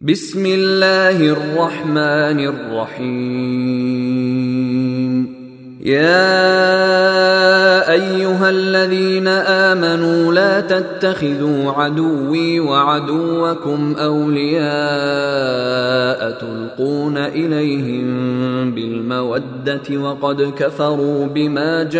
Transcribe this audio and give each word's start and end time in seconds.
بسم 0.00 0.46
الله 0.46 1.18
الرحمن 1.18 2.38
الرحيم. 2.38 3.08
يا 5.82 6.22
أيها 7.92 8.50
الذين 8.50 9.28
آمنوا 9.72 10.32
لا 10.32 10.60
تتخذوا 10.60 11.72
عدوي 11.72 12.60
وعدوكم 12.60 13.94
أولياء 13.98 14.68
تلقون 16.30 17.16
إليهم 17.18 18.08
بالمودة 18.74 19.98
وقد 20.00 20.42
كفروا 20.42 21.26
بما 21.26 21.82
جاءكم 21.82 21.98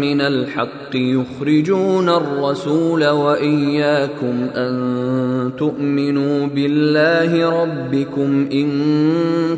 من 0.00 0.20
الحق 0.20 0.94
يخرجون 0.94 2.08
الرسول 2.08 3.08
وإياكم 3.08 4.46
أن 4.56 5.52
تؤمنوا 5.58 6.46
بالله 6.46 7.62
ربكم 7.62 8.48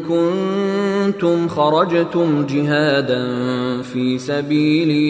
كنتم 0.09 0.81
كنتم 1.11 1.49
خرجتم 1.49 2.47
جهادا 2.47 3.23
في 3.83 4.19
سبيلي 4.19 5.10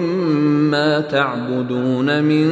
تعبدون 1.01 2.21
من 2.21 2.51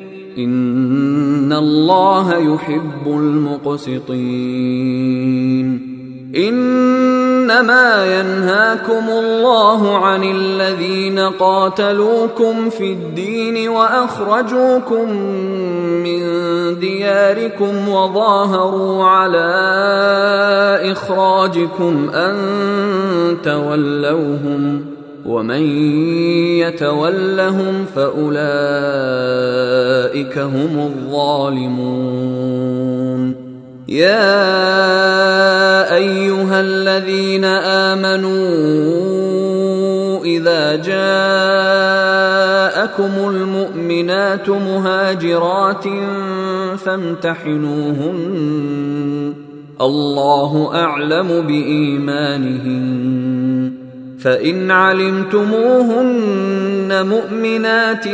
ان 0.37 1.53
الله 1.53 2.37
يحب 2.37 3.07
المقسطين 3.07 4.61
انما 6.35 8.19
ينهاكم 8.19 9.09
الله 9.09 9.97
عن 9.97 10.23
الذين 10.23 11.19
قاتلوكم 11.19 12.69
في 12.69 12.91
الدين 12.91 13.69
واخرجوكم 13.69 15.11
من 16.03 16.21
دياركم 16.79 17.89
وظاهروا 17.89 19.03
على 19.03 19.51
اخراجكم 20.91 22.09
ان 22.09 22.37
تولوهم 23.43 24.85
ومن 25.25 25.61
يتولهم 26.59 27.85
فأولئك 27.95 28.37
هم 30.37 30.79
الظالمون. 30.79 32.21
يا 33.87 35.95
أيها 35.95 36.61
الذين 36.61 37.45
آمنوا 37.45 38.31
إذا 40.25 40.75
جاءكم 40.75 41.01
المؤمنات 43.29 44.49
مهاجرات 44.49 45.83
فامتحنوهن. 46.77 48.41
الله 49.81 50.75
أعلم 50.75 51.41
بإيمانهن. 51.47 53.50
فإن 54.23 54.71
علمتموهن 54.71 56.11
مؤمنات 57.05 58.05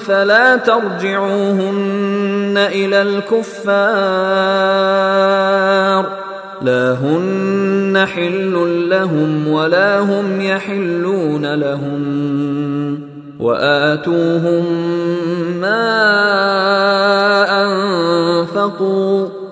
فلا 0.00 0.56
ترجعوهن 0.56 2.54
إلى 2.56 3.02
الكفار 3.02 3.72
لا 6.62 6.92
هن 6.92 8.06
حل 8.14 8.86
لهم 8.90 9.48
ولا 9.48 9.98
هم 9.98 10.40
يحلون 10.40 11.54
لهم 11.54 12.02
وآتوهم 13.40 14.64
ما 15.60 16.02
أنفقوا 17.64 19.41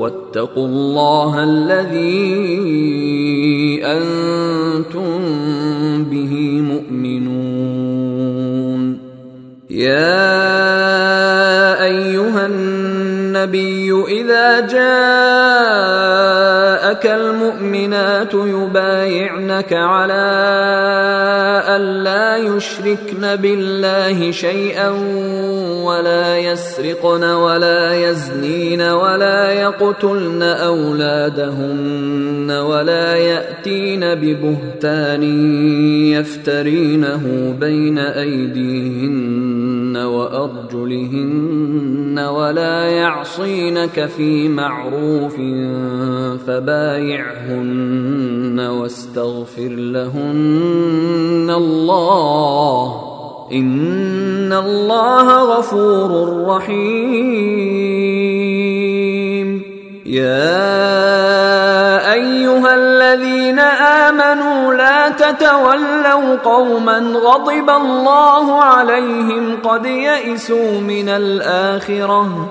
واتقوا 0.00 0.66
الله 0.66 1.32
الذي 1.44 2.20
أنتم 3.84 5.18
به 6.04 6.32
مؤمنون. 6.72 8.00
يا 9.70 10.39
النبي 13.40 14.20
إذا 14.20 14.60
جاءك 14.60 14.80
المؤمنات 17.06 18.34
يبايعنك 18.34 19.72
على 19.72 20.30
أن 21.76 21.80
لا 21.80 22.36
يشركن 22.36 23.36
بالله 23.36 24.30
شيئا 24.30 24.88
ولا 25.84 26.38
يسرقن 26.38 27.24
ولا 27.24 28.10
يزنين 28.10 28.82
ولا 28.82 29.52
يقتلن 29.52 30.42
أولادهن 30.42 32.50
ولا 32.50 33.16
يأتين 33.16 34.14
ببهتان 34.14 35.22
يفترينه 36.12 37.54
بين 37.60 37.98
أيديهن 37.98 39.96
وأرجلهن 39.96 42.18
ولا 42.18 42.88
يعصينك 43.30 44.06
في 44.06 44.48
معروف 44.48 45.34
فبايعهن 46.46 48.60
واستغفر 48.60 49.68
لهن 49.68 51.50
الله. 51.50 53.06
إن 53.52 54.52
الله 54.52 55.58
غفور 55.58 56.46
رحيم. 56.46 56.80
يا 60.06 60.62
أيها 62.12 62.74
الذين 62.74 63.58
آمنوا 64.08 64.74
لا 64.74 65.08
تتولوا 65.08 66.36
قوما 66.44 66.98
غضب 66.98 67.70
الله 67.70 68.62
عليهم 68.62 69.56
قد 69.64 69.86
يئسوا 69.86 70.80
من 70.80 71.08
الآخرة. 71.08 72.50